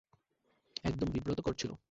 একদম 0.83 1.07
বিব্রতকর 1.07 1.53
ছিলো। 1.53 1.75